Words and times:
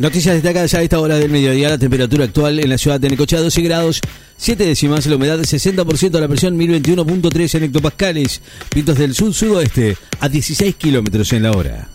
Noticias 0.00 0.32
destacadas 0.34 0.72
a 0.72 0.82
esta 0.82 0.98
hora 0.98 1.18
del 1.18 1.30
mediodía. 1.30 1.68
La 1.68 1.76
temperatura 1.76 2.24
actual 2.24 2.58
en 2.58 2.70
la 2.70 2.78
ciudad 2.78 2.98
de 2.98 3.10
Necochea 3.10 3.40
12 3.40 3.60
grados, 3.60 4.00
7 4.38 4.64
décimas, 4.64 5.04
la 5.04 5.16
humedad 5.16 5.38
60%, 5.38 6.18
la 6.18 6.26
presión 6.26 6.58
1021.3 6.58 7.56
en 7.56 7.64
hectopascales, 7.64 8.40
vientos 8.74 8.96
del 8.96 9.14
sur-sudoeste 9.14 9.98
a 10.20 10.30
16 10.30 10.74
kilómetros 10.76 11.34
en 11.34 11.42
la 11.42 11.50
hora. 11.50 11.88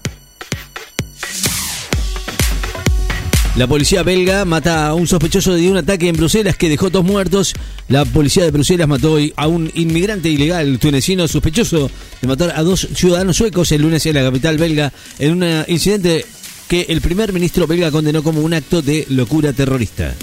La 3.55 3.65
policía 3.65 4.03
belga 4.03 4.45
mata 4.45 4.85
a 4.85 4.93
un 4.93 5.07
sospechoso 5.07 5.55
de 5.55 5.71
un 5.71 5.77
ataque 5.77 6.07
en 6.07 6.15
Bruselas 6.15 6.57
que 6.57 6.69
dejó 6.69 6.91
dos 6.91 7.03
muertos. 7.03 7.53
La 7.87 8.05
policía 8.05 8.43
de 8.43 8.51
Bruselas 8.51 8.87
mató 8.87 9.13
hoy 9.13 9.33
a 9.35 9.47
un 9.47 9.71
inmigrante 9.73 10.29
ilegal 10.29 10.77
tunecino 10.77 11.27
sospechoso 11.27 11.89
de 12.21 12.27
matar 12.27 12.53
a 12.55 12.61
dos 12.61 12.87
ciudadanos 12.93 13.37
suecos 13.37 13.71
el 13.71 13.81
lunes 13.81 14.05
en 14.05 14.13
la 14.13 14.23
capital 14.23 14.57
belga 14.57 14.93
en 15.17 15.41
un 15.41 15.63
incidente 15.67 16.25
que 16.67 16.87
el 16.89 17.01
primer 17.01 17.33
ministro 17.33 17.67
belga 17.67 17.91
condenó 17.91 18.23
como 18.23 18.41
un 18.41 18.53
acto 18.53 18.81
de 18.81 19.05
locura 19.09 19.53
terrorista. 19.53 20.15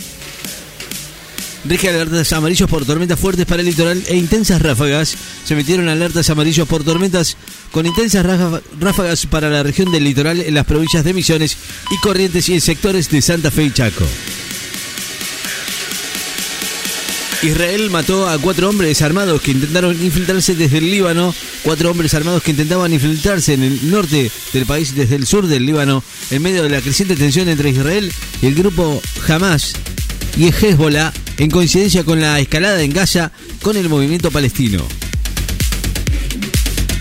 Rige 1.65 1.91
alertas 1.91 2.33
amarillos 2.33 2.69
por 2.69 2.85
tormentas 2.85 3.21
fuertes 3.21 3.47
para 3.47 3.61
el 3.61 3.66
litoral 3.66 4.03
e 4.09 4.16
intensas 4.16 4.61
ráfagas. 4.61 5.15
Se 5.45 5.55
metieron 5.55 5.89
alertas 5.89 6.29
amarillos 6.29 6.66
por 6.66 6.83
tormentas 6.83 7.37
con 7.71 7.87
intensas 7.87 8.27
ráfagas 8.80 9.27
para 9.27 9.49
la 9.49 9.63
región 9.63 9.93
del 9.93 10.02
litoral 10.02 10.41
en 10.41 10.55
las 10.55 10.66
provincias 10.66 11.05
de 11.05 11.15
Misiones 11.15 11.57
y 11.91 11.99
Corrientes 11.99 12.49
y 12.49 12.55
en 12.55 12.61
sectores 12.61 13.09
de 13.11 13.23
Santa 13.23 13.52
Fe 13.52 13.65
y 13.65 13.71
Chaco. 13.71 14.05
Israel 17.42 17.91
mató 17.91 18.28
a 18.28 18.38
cuatro 18.38 18.69
hombres 18.69 19.02
armados 19.02 19.42
que 19.42 19.51
intentaron 19.51 20.01
infiltrarse 20.01 20.55
desde 20.55 20.78
el 20.78 20.91
Líbano, 20.91 21.34
cuatro 21.65 21.91
hombres 21.91 22.15
armados 22.15 22.41
que 22.42 22.52
intentaban 22.52 22.92
infiltrarse 22.92 23.55
en 23.55 23.65
el 23.65 23.91
norte 23.91 24.30
del 24.52 24.65
país 24.65 24.95
desde 24.95 25.16
el 25.16 25.27
sur 25.27 25.48
del 25.48 25.66
Líbano, 25.66 26.05
en 26.30 26.41
medio 26.41 26.62
de 26.62 26.68
la 26.68 26.80
creciente 26.80 27.16
tensión 27.16 27.48
entre 27.48 27.70
Israel 27.70 28.12
y 28.41 28.46
el 28.46 28.55
grupo 28.55 29.02
Hamas 29.27 29.73
y 30.37 30.51
Hezbollah, 30.51 31.12
en 31.38 31.51
coincidencia 31.51 32.04
con 32.04 32.21
la 32.21 32.38
escalada 32.38 32.80
en 32.80 32.93
Gaza 32.93 33.32
con 33.60 33.77
el 33.77 33.88
movimiento 33.88 34.30
palestino. 34.30 34.87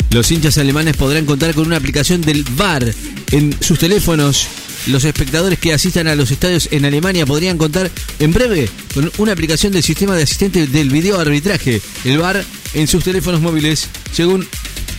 Los 0.09 0.31
hinchas 0.31 0.57
alemanes 0.57 0.97
podrán 0.97 1.25
contar 1.27 1.53
con 1.53 1.67
una 1.67 1.77
aplicación 1.77 2.21
del 2.21 2.43
VAR 2.43 2.93
en 3.31 3.55
sus 3.61 3.77
teléfonos 3.77 4.47
los 4.87 5.03
espectadores 5.03 5.59
que 5.59 5.73
asistan 5.73 6.07
a 6.07 6.15
los 6.15 6.31
estadios 6.31 6.69
en 6.71 6.85
Alemania 6.85 7.25
podrían 7.25 7.57
contar 7.57 7.91
en 8.19 8.33
breve 8.33 8.69
con 8.93 9.11
una 9.17 9.31
aplicación 9.33 9.73
del 9.73 9.83
sistema 9.83 10.15
de 10.15 10.23
asistente 10.23 10.67
del 10.67 10.89
video 10.89 11.19
arbitraje, 11.19 11.81
el 12.03 12.17
VAR, 12.17 12.43
en 12.73 12.87
sus 12.87 13.03
teléfonos 13.03 13.41
móviles, 13.41 13.87
según 14.11 14.47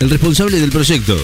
el 0.00 0.10
responsable 0.10 0.60
del 0.60 0.70
proyecto. 0.70 1.16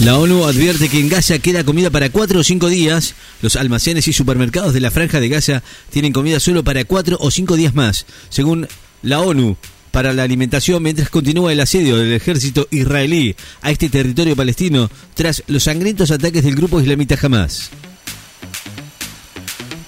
La 0.00 0.18
ONU 0.18 0.44
advierte 0.44 0.88
que 0.88 0.98
en 0.98 1.08
Gaza 1.08 1.38
queda 1.38 1.64
comida 1.64 1.90
para 1.90 2.10
cuatro 2.10 2.40
o 2.40 2.44
cinco 2.44 2.68
días. 2.68 3.14
Los 3.40 3.56
almacenes 3.56 4.08
y 4.08 4.12
supermercados 4.12 4.72
de 4.72 4.80
la 4.80 4.90
franja 4.90 5.20
de 5.20 5.28
Gaza 5.28 5.62
tienen 5.90 6.12
comida 6.12 6.40
solo 6.40 6.64
para 6.64 6.84
cuatro 6.84 7.18
o 7.20 7.30
cinco 7.30 7.56
días 7.56 7.74
más, 7.74 8.06
según 8.28 8.66
la 9.02 9.20
ONU 9.20 9.56
para 9.92 10.12
la 10.12 10.24
alimentación 10.24 10.82
mientras 10.82 11.10
continúa 11.10 11.52
el 11.52 11.60
asedio 11.60 11.96
del 11.96 12.12
ejército 12.12 12.66
israelí 12.72 13.36
a 13.60 13.70
este 13.70 13.88
territorio 13.88 14.34
palestino 14.34 14.90
tras 15.14 15.44
los 15.46 15.62
sangrientos 15.62 16.10
ataques 16.10 16.42
del 16.42 16.56
grupo 16.56 16.80
islamita 16.80 17.16
Hamas. 17.22 17.70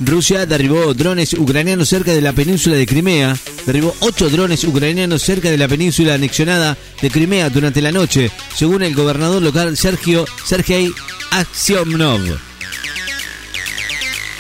Rusia 0.01 0.45
derribó 0.45 0.93
drones 0.93 1.33
ucranianos 1.33 1.89
cerca 1.89 2.13
de 2.13 2.21
la 2.21 2.33
península 2.33 2.77
de 2.77 2.87
Crimea. 2.87 3.37
Derribó 3.65 3.95
ocho 4.01 4.29
drones 4.29 4.65
ucranianos 4.65 5.23
cerca 5.23 5.51
de 5.51 5.57
la 5.57 5.69
península 5.69 6.15
anexionada 6.15 6.77
de 7.01 7.11
Crimea 7.11 7.49
durante 7.49 7.81
la 7.81 7.93
noche, 7.93 8.31
según 8.55 8.83
el 8.83 8.95
gobernador 8.95 9.43
local 9.43 9.77
Sergio 9.77 10.27
Sergei 10.45 10.91
Aksyomnov. 11.31 12.21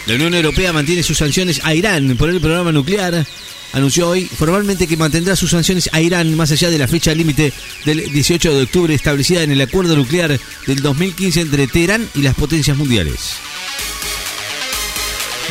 La 0.06 0.14
Unión 0.16 0.34
Europea 0.34 0.72
mantiene 0.72 1.02
sus 1.02 1.16
sanciones 1.16 1.60
a 1.64 1.74
Irán 1.74 2.16
por 2.18 2.28
el 2.28 2.40
programa 2.40 2.72
nuclear 2.72 3.24
anunció 3.72 4.08
hoy 4.08 4.26
formalmente 4.26 4.86
que 4.86 4.96
mantendrá 4.96 5.36
sus 5.36 5.50
sanciones 5.50 5.88
a 5.92 6.00
Irán 6.00 6.34
más 6.36 6.50
allá 6.50 6.70
de 6.70 6.78
la 6.78 6.88
fecha 6.88 7.14
límite 7.14 7.52
del 7.84 8.12
18 8.12 8.54
de 8.54 8.62
octubre 8.62 8.94
establecida 8.94 9.42
en 9.42 9.50
el 9.50 9.60
acuerdo 9.60 9.96
nuclear 9.96 10.38
del 10.66 10.82
2015 10.82 11.40
entre 11.40 11.66
Teherán 11.66 12.08
y 12.14 12.22
las 12.22 12.34
potencias 12.34 12.76
mundiales. 12.76 13.34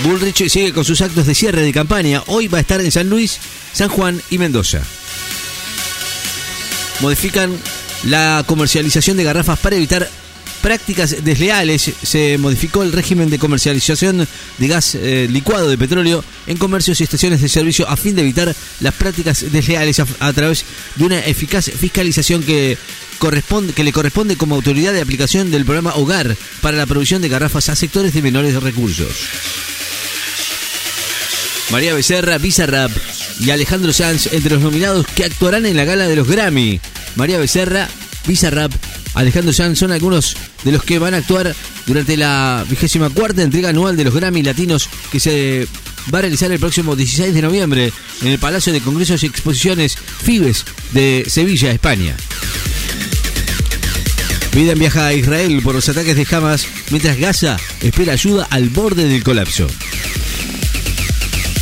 Bullrich 0.03 0.49
sigue 0.49 0.73
con 0.73 0.85
sus 0.85 1.01
actos 1.01 1.27
de 1.27 1.35
cierre 1.35 1.61
de 1.61 1.71
campaña. 1.71 2.23
Hoy 2.27 2.47
va 2.47 2.57
a 2.57 2.61
estar 2.61 2.81
en 2.81 2.91
San 2.91 3.09
Luis, 3.09 3.37
San 3.73 3.89
Juan 3.89 4.21
y 4.29 4.37
Mendoza. 4.37 4.81
Modifican 6.99 7.55
la 8.05 8.43
comercialización 8.47 9.17
de 9.17 9.23
garrafas 9.23 9.59
para 9.59 9.75
evitar 9.75 10.09
prácticas 10.63 11.25
desleales 11.25 11.91
se 12.03 12.37
modificó 12.37 12.83
el 12.83 12.93
régimen 12.93 13.29
de 13.29 13.37
comercialización 13.37 14.25
de 14.57 14.67
gas 14.69 14.95
eh, 14.95 15.27
licuado 15.29 15.67
de 15.67 15.77
petróleo 15.77 16.23
en 16.47 16.55
comercios 16.55 17.01
y 17.01 17.03
estaciones 17.03 17.41
de 17.41 17.49
servicio 17.49 17.85
a 17.89 17.97
fin 17.97 18.15
de 18.15 18.21
evitar 18.21 18.55
las 18.79 18.93
prácticas 18.93 19.51
desleales 19.51 19.99
a, 19.99 20.33
través 20.33 20.63
de 20.95 21.03
una 21.03 21.19
eficaz 21.19 21.69
fiscalización 21.69 22.43
que 22.43 22.77
corresponde 23.19 23.73
que 23.73 23.83
le 23.83 23.91
corresponde 23.91 24.37
como 24.37 24.55
autoridad 24.55 24.93
de 24.93 25.01
aplicación 25.01 25.51
del 25.51 25.65
programa 25.65 25.95
Hogar 25.95 26.33
para 26.61 26.77
la 26.77 26.85
provisión 26.85 27.21
de 27.21 27.27
garrafas 27.27 27.67
a 27.67 27.75
sectores 27.75 28.13
de 28.13 28.21
menores 28.21 28.55
recursos. 28.55 29.11
María 31.71 31.93
Becerra, 31.93 32.37
Bizarrap 32.37 32.91
y 33.41 33.49
Alejandro 33.49 33.91
Sanz 33.91 34.31
entre 34.31 34.53
los 34.53 34.63
nominados 34.63 35.05
que 35.07 35.25
actuarán 35.25 35.65
en 35.65 35.75
la 35.75 35.83
gala 35.83 36.07
de 36.07 36.15
los 36.15 36.27
Grammy. 36.27 36.79
María 37.15 37.37
Becerra, 37.37 37.89
Bizarrap 38.25 38.71
Alejandro 39.13 39.53
Sanz 39.53 39.79
son 39.79 39.91
algunos 39.91 40.35
de 40.63 40.71
los 40.71 40.83
que 40.83 40.99
van 40.99 41.13
a 41.13 41.17
actuar 41.17 41.55
durante 41.85 42.17
la 42.17 42.65
vigésima 42.69 43.09
cuarta 43.09 43.43
entrega 43.43 43.69
anual 43.69 43.95
de 43.95 44.05
los 44.05 44.13
Grammy 44.13 44.41
Latinos 44.41 44.89
que 45.11 45.19
se 45.19 45.67
va 46.13 46.19
a 46.19 46.21
realizar 46.21 46.51
el 46.51 46.59
próximo 46.59 46.95
16 46.95 47.33
de 47.33 47.41
noviembre 47.41 47.93
en 48.21 48.27
el 48.27 48.39
Palacio 48.39 48.73
de 48.73 48.81
Congresos 48.81 49.23
y 49.23 49.27
Exposiciones 49.27 49.95
Fibes 49.95 50.65
de 50.91 51.25
Sevilla, 51.27 51.71
España. 51.71 52.15
Biden 54.53 54.77
viaja 54.77 55.07
a 55.07 55.13
Israel 55.13 55.61
por 55.63 55.73
los 55.73 55.89
ataques 55.89 56.15
de 56.15 56.27
Hamas 56.29 56.67
mientras 56.91 57.17
Gaza 57.17 57.57
espera 57.81 58.13
ayuda 58.13 58.47
al 58.49 58.69
borde 58.69 59.07
del 59.07 59.23
colapso. 59.23 59.67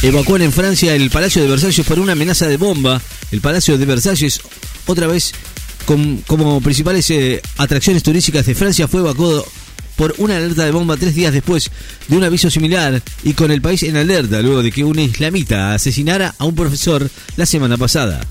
Evacúan 0.02 0.42
en 0.42 0.52
Francia 0.52 0.96
el 0.96 1.10
Palacio 1.10 1.44
de 1.44 1.48
Versalles 1.48 1.86
por 1.86 2.00
una 2.00 2.14
amenaza 2.14 2.48
de 2.48 2.58
bomba. 2.58 3.02
El 3.32 3.40
Palacio 3.40 3.78
de 3.78 3.86
Versalles 3.86 4.42
otra 4.88 5.08
vez 5.08 5.32
como 5.86 6.62
principales 6.62 7.09
eh, 7.12 7.42
atracciones 7.58 8.03
turísticas 8.03 8.46
de 8.46 8.56
Francia 8.56 8.88
fue 8.88 9.02
evacuado 9.02 9.46
por 9.96 10.16
una 10.18 10.38
alerta 10.38 10.66
de 10.66 10.72
bomba 10.72 10.97
tres 10.97 11.14
días 11.14 11.34
después 11.34 11.69
de 12.08 12.18
un 12.18 12.24
aviso 12.24 12.50
similar 12.50 13.02
y 13.24 13.34
con 13.34 13.52
el 13.52 13.62
país 13.62 13.84
en 13.84 13.97
alerta 13.97 14.41
luego 14.41 14.64
de 14.64 14.72
que 14.72 14.84
un 14.84 14.97
islamita 14.97 15.74
asesinara 15.74 16.34
a 16.38 16.46
un 16.46 16.56
profesor 16.56 17.09
la 17.36 17.46
semana 17.46 17.78
pasada. 17.78 18.22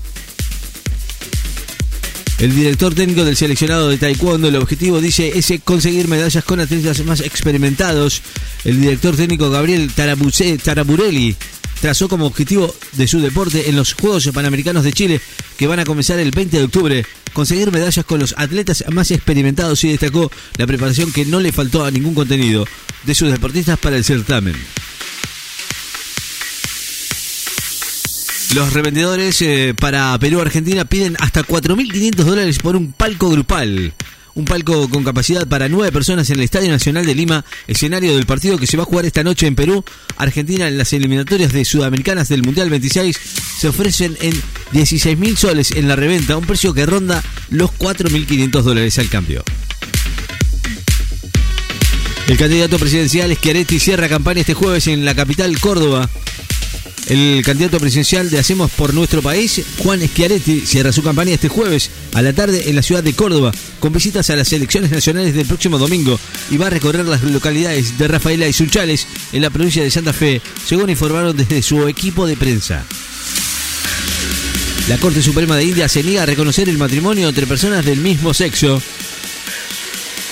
El 2.39 2.55
director 2.55 2.95
técnico 2.95 3.23
del 3.23 3.37
seleccionado 3.37 3.87
de 3.89 3.99
Taekwondo, 3.99 4.47
el 4.47 4.55
objetivo 4.55 4.99
dice 4.99 5.31
es 5.37 5.53
conseguir 5.63 6.07
medallas 6.07 6.43
con 6.43 6.59
atletas 6.59 7.05
más 7.05 7.19
experimentados. 7.19 8.23
El 8.65 8.81
director 8.81 9.15
técnico 9.15 9.51
Gabriel 9.51 9.91
Taraburelli 9.93 11.35
trazó 11.81 12.07
como 12.07 12.27
objetivo 12.27 12.73
de 12.93 13.07
su 13.07 13.19
deporte 13.19 13.69
en 13.69 13.75
los 13.75 13.93
Juegos 13.93 14.29
Panamericanos 14.33 14.83
de 14.83 14.93
Chile, 14.93 15.19
que 15.57 15.67
van 15.67 15.79
a 15.79 15.83
comenzar 15.83 16.19
el 16.19 16.31
20 16.31 16.57
de 16.57 16.63
octubre, 16.63 17.05
conseguir 17.33 17.71
medallas 17.71 18.05
con 18.05 18.19
los 18.19 18.35
atletas 18.37 18.85
más 18.91 19.11
experimentados 19.11 19.83
y 19.83 19.89
destacó 19.89 20.31
la 20.57 20.67
preparación 20.67 21.11
que 21.11 21.25
no 21.25 21.39
le 21.39 21.51
faltó 21.51 21.83
a 21.83 21.91
ningún 21.91 22.13
contenido 22.13 22.65
de 23.03 23.15
sus 23.15 23.31
deportistas 23.31 23.79
para 23.79 23.97
el 23.97 24.05
certamen. 24.05 24.55
Los 28.53 28.73
revendedores 28.73 29.41
eh, 29.41 29.73
para 29.79 30.17
Perú-Argentina 30.19 30.85
piden 30.85 31.15
hasta 31.19 31.41
4.500 31.41 32.15
dólares 32.23 32.59
por 32.59 32.75
un 32.75 32.91
palco 32.91 33.29
grupal 33.29 33.93
un 34.35 34.45
palco 34.45 34.89
con 34.89 35.03
capacidad 35.03 35.47
para 35.47 35.69
nueve 35.69 35.91
personas 35.91 36.29
en 36.29 36.37
el 36.37 36.43
Estadio 36.43 36.69
Nacional 36.69 37.05
de 37.05 37.15
Lima, 37.15 37.45
escenario 37.67 38.15
del 38.15 38.25
partido 38.25 38.57
que 38.57 38.67
se 38.67 38.77
va 38.77 38.83
a 38.83 38.85
jugar 38.85 39.05
esta 39.05 39.23
noche 39.23 39.47
en 39.47 39.55
Perú. 39.55 39.83
Argentina 40.17 40.67
en 40.67 40.77
las 40.77 40.93
eliminatorias 40.93 41.53
de 41.53 41.65
Sudamericanas 41.65 42.29
del 42.29 42.43
Mundial 42.43 42.69
26 42.69 43.17
se 43.59 43.67
ofrecen 43.67 44.17
en 44.21 44.33
16 44.71 45.17
mil 45.17 45.37
soles 45.37 45.71
en 45.71 45.87
la 45.87 45.95
reventa, 45.95 46.37
un 46.37 46.45
precio 46.45 46.73
que 46.73 46.85
ronda 46.85 47.23
los 47.49 47.71
4.500 47.71 48.61
dólares 48.61 48.99
al 48.99 49.09
cambio. 49.09 49.43
El 52.27 52.37
candidato 52.37 52.79
presidencial 52.79 53.35
Schiaretti 53.35 53.79
cierra 53.79 54.07
campaña 54.07 54.41
este 54.41 54.53
jueves 54.53 54.87
en 54.87 55.03
la 55.03 55.13
capital 55.15 55.59
Córdoba 55.59 56.09
el 57.07 57.41
candidato 57.43 57.79
presidencial 57.79 58.29
de 58.29 58.39
Hacemos 58.39 58.71
por 58.71 58.93
Nuestro 58.93 59.21
País, 59.21 59.61
Juan 59.79 60.01
Schiaretti, 60.01 60.61
cierra 60.65 60.91
su 60.91 61.03
campaña 61.03 61.33
este 61.33 61.49
jueves 61.49 61.89
a 62.13 62.21
la 62.21 62.33
tarde 62.33 62.69
en 62.69 62.75
la 62.75 62.81
ciudad 62.81 63.03
de 63.03 63.13
Córdoba, 63.13 63.51
con 63.79 63.93
visitas 63.93 64.29
a 64.29 64.35
las 64.35 64.51
elecciones 64.53 64.91
nacionales 64.91 65.33
del 65.33 65.45
próximo 65.45 65.77
domingo 65.77 66.19
y 66.49 66.57
va 66.57 66.67
a 66.67 66.69
recorrer 66.69 67.05
las 67.05 67.23
localidades 67.23 67.97
de 67.97 68.07
Rafaela 68.07 68.47
y 68.47 68.53
Sunchales 68.53 69.07
en 69.33 69.41
la 69.41 69.49
provincia 69.49 69.83
de 69.83 69.91
Santa 69.91 70.13
Fe, 70.13 70.41
según 70.65 70.89
informaron 70.89 71.35
desde 71.35 71.61
su 71.61 71.87
equipo 71.87 72.27
de 72.27 72.37
prensa. 72.37 72.85
La 74.87 74.97
Corte 74.97 75.21
Suprema 75.21 75.55
de 75.55 75.65
India 75.65 75.87
se 75.87 76.03
niega 76.03 76.23
a 76.23 76.25
reconocer 76.25 76.67
el 76.67 76.77
matrimonio 76.77 77.29
entre 77.29 77.47
personas 77.47 77.85
del 77.85 77.99
mismo 77.99 78.33
sexo 78.33 78.81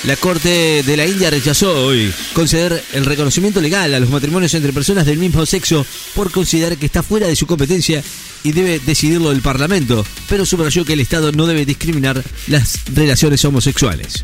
La 0.05 0.15
Corte 0.15 0.81
de 0.81 0.97
la 0.97 1.05
India 1.05 1.29
rechazó 1.29 1.85
hoy 1.85 2.13
conceder 2.33 2.81
el 2.93 3.05
reconocimiento 3.05 3.59
legal 3.59 3.93
a 3.93 3.99
los 3.99 4.09
matrimonios 4.09 4.53
entre 4.53 4.71
personas 4.71 5.05
del 5.05 5.17
mismo 5.17 5.45
sexo 5.45 5.85
por 6.15 6.31
considerar 6.31 6.77
que 6.77 6.85
está 6.85 7.03
fuera 7.03 7.27
de 7.27 7.35
su 7.35 7.45
competencia 7.45 8.01
y 8.43 8.53
debe 8.53 8.79
decidirlo 8.79 9.31
el 9.31 9.41
Parlamento, 9.41 10.05
pero 10.29 10.45
subrayó 10.45 10.85
que 10.85 10.93
el 10.93 11.01
Estado 11.01 11.33
no 11.33 11.47
debe 11.47 11.65
discriminar 11.65 12.23
las 12.47 12.79
relaciones 12.93 13.43
homosexuales. 13.43 14.23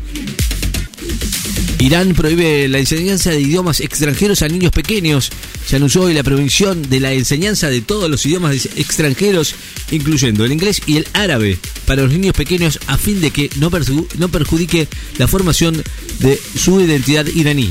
Irán 1.78 2.14
prohíbe 2.14 2.68
la 2.68 2.78
enseñanza 2.78 3.30
de 3.30 3.40
idiomas 3.40 3.80
extranjeros 3.80 4.40
a 4.42 4.48
niños 4.48 4.72
pequeños. 4.72 5.30
Se 5.66 5.76
anunció 5.76 6.02
hoy 6.02 6.14
la 6.14 6.22
prohibición 6.22 6.88
de 6.88 7.00
la 7.00 7.12
enseñanza 7.12 7.68
de 7.68 7.82
todos 7.82 8.10
los 8.10 8.24
idiomas 8.24 8.66
extranjeros, 8.76 9.54
incluyendo 9.90 10.44
el 10.44 10.52
inglés 10.52 10.80
y 10.86 10.96
el 10.96 11.06
árabe, 11.12 11.58
para 11.84 12.02
los 12.02 12.12
niños 12.12 12.34
pequeños 12.34 12.80
a 12.86 12.96
fin 12.96 13.20
de 13.20 13.30
que 13.30 13.50
no, 13.56 13.70
perjudique 13.70 14.88
la 15.18 15.28
formación 15.28 15.82
de 16.20 16.40
su 16.58 16.80
identidad 16.80 17.26
iraní. 17.26 17.70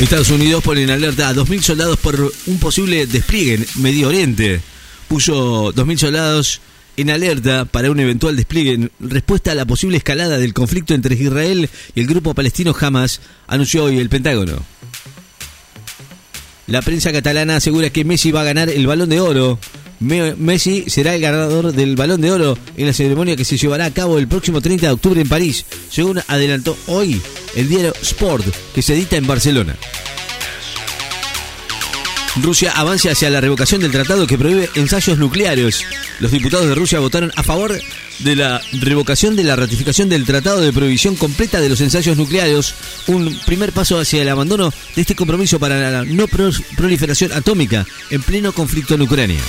Estados 0.00 0.30
Unidos 0.30 0.64
pone 0.64 0.82
en 0.82 0.90
alerta 0.90 1.28
a 1.28 1.34
2.000 1.34 1.62
soldados 1.62 1.96
por 1.96 2.32
un 2.46 2.58
posible 2.58 3.06
despliegue 3.06 3.54
en 3.54 3.66
Medio 3.76 4.08
Oriente. 4.08 4.60
Puso 5.06 5.72
2.000 5.72 5.98
soldados 5.98 6.60
en 6.96 7.10
alerta 7.10 7.64
para 7.64 7.90
un 7.90 8.00
eventual 8.00 8.36
despliegue 8.36 8.72
en 8.72 8.90
respuesta 9.00 9.52
a 9.52 9.54
la 9.54 9.66
posible 9.66 9.96
escalada 9.96 10.38
del 10.38 10.54
conflicto 10.54 10.94
entre 10.94 11.14
Israel 11.14 11.68
y 11.94 12.00
el 12.00 12.06
grupo 12.06 12.34
palestino 12.34 12.74
Hamas, 12.78 13.20
anunció 13.46 13.84
hoy 13.84 13.98
el 13.98 14.08
Pentágono. 14.08 14.62
La 16.66 16.82
prensa 16.82 17.12
catalana 17.12 17.56
asegura 17.56 17.90
que 17.90 18.04
Messi 18.04 18.30
va 18.30 18.42
a 18.42 18.44
ganar 18.44 18.70
el 18.70 18.86
balón 18.86 19.08
de 19.08 19.20
oro. 19.20 19.58
Messi 20.00 20.84
será 20.88 21.14
el 21.14 21.20
ganador 21.20 21.72
del 21.72 21.96
balón 21.96 22.20
de 22.20 22.30
oro 22.30 22.58
en 22.76 22.86
la 22.86 22.92
ceremonia 22.92 23.36
que 23.36 23.44
se 23.44 23.56
llevará 23.56 23.84
a 23.84 23.90
cabo 23.92 24.18
el 24.18 24.26
próximo 24.26 24.60
30 24.60 24.86
de 24.86 24.92
octubre 24.92 25.20
en 25.20 25.28
París, 25.28 25.64
según 25.90 26.20
adelantó 26.26 26.76
hoy 26.86 27.20
el 27.54 27.68
diario 27.68 27.92
Sport, 28.00 28.46
que 28.74 28.82
se 28.82 28.94
edita 28.94 29.16
en 29.16 29.26
Barcelona. 29.26 29.76
Rusia 32.40 32.72
avanza 32.74 33.10
hacia 33.10 33.28
la 33.28 33.42
revocación 33.42 33.82
del 33.82 33.90
tratado 33.90 34.26
que 34.26 34.38
prohíbe 34.38 34.70
ensayos 34.74 35.18
nucleares. 35.18 35.84
Los 36.18 36.30
diputados 36.30 36.66
de 36.66 36.74
Rusia 36.74 36.98
votaron 36.98 37.30
a 37.36 37.42
favor 37.42 37.78
de 38.20 38.36
la 38.36 38.60
revocación 38.72 39.36
de 39.36 39.44
la 39.44 39.54
ratificación 39.54 40.08
del 40.08 40.24
tratado 40.24 40.60
de 40.60 40.72
prohibición 40.72 41.14
completa 41.16 41.60
de 41.60 41.68
los 41.68 41.80
ensayos 41.82 42.16
nucleares, 42.16 42.74
un 43.06 43.38
primer 43.44 43.72
paso 43.72 43.98
hacia 43.98 44.22
el 44.22 44.28
abandono 44.30 44.72
de 44.94 45.00
este 45.02 45.14
compromiso 45.14 45.58
para 45.58 45.90
la 45.90 46.04
no 46.04 46.26
proliferación 46.26 47.32
atómica 47.32 47.86
en 48.10 48.22
pleno 48.22 48.52
conflicto 48.52 48.94
en 48.94 49.02
Ucrania. 49.02 49.40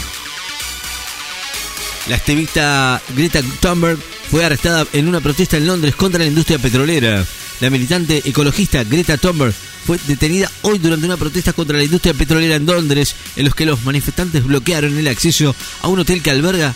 La 2.09 2.17
activista 2.17 3.01
Greta 3.15 3.41
Thunberg 3.61 3.97
fue 4.29 4.43
arrestada 4.43 4.85
en 4.91 5.07
una 5.07 5.21
protesta 5.21 5.55
en 5.55 5.67
Londres 5.67 5.95
contra 5.95 6.19
la 6.19 6.25
industria 6.25 6.59
petrolera. 6.59 7.25
La 7.59 7.69
militante 7.69 8.21
ecologista 8.25 8.83
Greta 8.83 9.17
Thunberg 9.17 9.53
fue 9.85 9.99
detenida 10.07 10.49
hoy 10.61 10.79
durante 10.79 11.05
una 11.05 11.17
protesta 11.17 11.53
contra 11.53 11.77
la 11.77 11.83
industria 11.83 12.13
petrolera 12.13 12.55
en 12.55 12.65
Londres, 12.65 13.15
en 13.35 13.45
los 13.45 13.55
que 13.55 13.65
los 13.65 13.83
manifestantes 13.83 14.43
bloquearon 14.43 14.97
el 14.97 15.07
acceso 15.07 15.55
a 15.81 15.87
un 15.87 15.99
hotel 15.99 16.21
que 16.21 16.31
alberga 16.31 16.73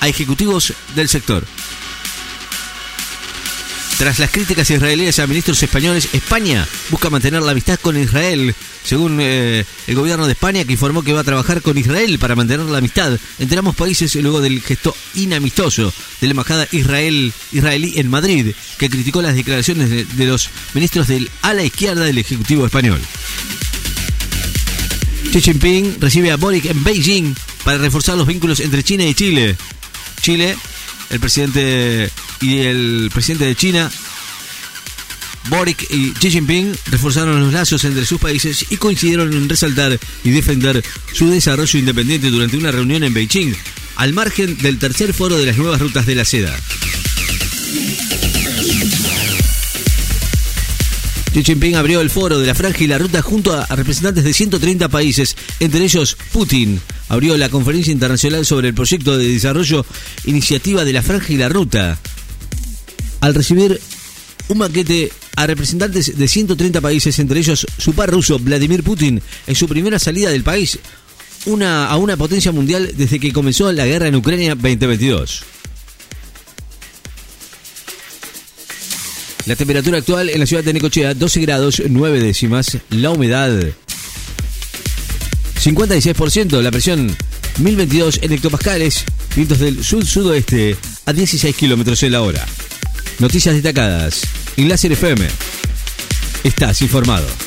a 0.00 0.08
ejecutivos 0.08 0.72
del 0.94 1.08
sector. 1.08 1.44
Tras 3.98 4.18
las 4.18 4.30
críticas 4.30 4.68
israelíes 4.68 5.18
a 5.18 5.26
ministros 5.26 5.62
españoles, 5.62 6.10
España 6.12 6.68
busca 6.90 7.08
mantener 7.08 7.40
la 7.40 7.52
amistad 7.52 7.80
con 7.80 7.98
Israel, 7.98 8.54
según 8.84 9.18
eh, 9.22 9.64
el 9.86 9.94
gobierno 9.94 10.26
de 10.26 10.32
España, 10.32 10.64
que 10.64 10.72
informó 10.72 11.02
que 11.02 11.14
va 11.14 11.20
a 11.20 11.24
trabajar 11.24 11.62
con 11.62 11.78
Israel 11.78 12.18
para 12.18 12.36
mantener 12.36 12.66
la 12.66 12.78
amistad 12.78 13.18
entre 13.38 13.58
ambos 13.58 13.74
países 13.74 14.14
luego 14.16 14.42
del 14.42 14.60
gesto 14.60 14.94
inamistoso 15.14 15.94
de 16.20 16.26
la 16.26 16.32
embajada 16.32 16.68
Israel, 16.72 17.32
israelí 17.52 17.94
en 17.96 18.10
Madrid, 18.10 18.54
que 18.78 18.90
criticó 18.90 19.22
las 19.22 19.34
declaraciones 19.34 19.88
de, 19.88 20.04
de 20.04 20.26
los 20.26 20.50
ministros 20.74 21.08
del 21.08 21.30
ala 21.40 21.62
izquierda 21.62 22.04
del 22.04 22.18
Ejecutivo 22.18 22.66
español. 22.66 23.00
Xi 25.32 25.40
Jinping 25.40 25.96
recibe 26.00 26.32
a 26.32 26.36
Boric 26.36 26.66
en 26.66 26.84
Beijing 26.84 27.34
para 27.64 27.78
reforzar 27.78 28.18
los 28.18 28.26
vínculos 28.26 28.60
entre 28.60 28.82
China 28.82 29.06
y 29.06 29.14
Chile. 29.14 29.56
Chile 30.20 30.54
el 31.10 31.20
presidente 31.20 32.10
y 32.40 32.58
el 32.58 33.10
presidente 33.12 33.44
de 33.44 33.54
China, 33.54 33.90
Boric 35.48 35.90
y 35.90 36.12
Xi 36.12 36.30
Jinping, 36.30 36.76
reforzaron 36.90 37.40
los 37.40 37.52
lazos 37.52 37.84
entre 37.84 38.04
sus 38.04 38.20
países 38.20 38.66
y 38.70 38.76
coincidieron 38.76 39.32
en 39.32 39.48
resaltar 39.48 39.98
y 40.24 40.30
defender 40.30 40.82
su 41.12 41.30
desarrollo 41.30 41.78
independiente 41.78 42.30
durante 42.30 42.56
una 42.56 42.72
reunión 42.72 43.04
en 43.04 43.14
Beijing, 43.14 43.54
al 43.96 44.12
margen 44.12 44.56
del 44.58 44.78
tercer 44.78 45.12
foro 45.12 45.36
de 45.36 45.46
las 45.46 45.56
nuevas 45.56 45.80
rutas 45.80 46.06
de 46.06 46.14
la 46.14 46.24
seda. 46.24 46.56
Xi 51.36 51.44
Jinping 51.44 51.76
abrió 51.76 52.00
el 52.00 52.08
foro 52.08 52.38
de 52.38 52.46
la 52.46 52.54
franja 52.54 52.82
y 52.82 52.86
la 52.86 52.96
ruta 52.96 53.20
junto 53.20 53.52
a 53.52 53.66
representantes 53.76 54.24
de 54.24 54.32
130 54.32 54.88
países, 54.88 55.36
entre 55.60 55.84
ellos 55.84 56.16
Putin. 56.32 56.80
Abrió 57.10 57.36
la 57.36 57.50
conferencia 57.50 57.92
internacional 57.92 58.46
sobre 58.46 58.68
el 58.68 58.74
proyecto 58.74 59.18
de 59.18 59.28
desarrollo 59.28 59.84
Iniciativa 60.24 60.82
de 60.82 60.94
la 60.94 61.02
franja 61.02 61.32
y 61.32 61.36
la 61.36 61.50
ruta. 61.50 61.98
Al 63.20 63.34
recibir 63.34 63.80
un 64.48 64.58
maquete 64.58 65.10
a 65.36 65.46
representantes 65.46 66.16
de 66.16 66.28
130 66.28 66.80
países, 66.80 67.18
entre 67.18 67.40
ellos 67.40 67.66
su 67.78 67.92
par 67.92 68.10
ruso 68.10 68.38
Vladimir 68.38 68.82
Putin, 68.82 69.20
en 69.46 69.54
su 69.54 69.68
primera 69.68 69.98
salida 69.98 70.30
del 70.30 70.42
país 70.42 70.78
una, 71.46 71.86
a 71.86 71.96
una 71.96 72.16
potencia 72.16 72.52
mundial 72.52 72.92
desde 72.96 73.18
que 73.20 73.32
comenzó 73.32 73.70
la 73.72 73.86
guerra 73.86 74.08
en 74.08 74.16
Ucrania 74.16 74.54
2022. 74.54 75.44
La 79.46 79.54
temperatura 79.54 79.98
actual 79.98 80.28
en 80.28 80.40
la 80.40 80.46
ciudad 80.46 80.64
de 80.64 80.72
Necochea, 80.72 81.14
12 81.14 81.40
grados 81.40 81.80
9 81.88 82.20
décimas. 82.20 82.78
La 82.90 83.10
humedad, 83.10 83.52
56%. 85.62 86.60
La 86.62 86.72
presión, 86.72 87.16
1022 87.58 88.20
en 88.22 88.32
hectopascales. 88.32 89.04
Vientos 89.36 89.60
del 89.60 89.84
sur-sudoeste 89.84 90.76
a 91.04 91.12
16 91.12 91.54
kilómetros 91.54 92.02
en 92.02 92.12
la 92.12 92.22
hora. 92.22 92.44
Noticias 93.18 93.54
destacadas. 93.54 94.22
Enlace 94.56 94.88
FM. 94.88 95.26
Estás 96.44 96.82
informado. 96.82 97.45